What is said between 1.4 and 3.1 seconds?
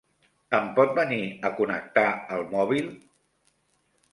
a connectar el mòbil?